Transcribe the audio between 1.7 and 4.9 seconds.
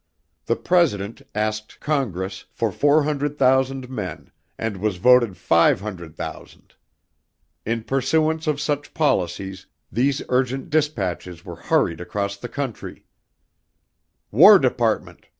Congress for four hundred thousand men and